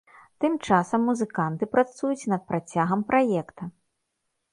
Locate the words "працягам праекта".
2.53-3.69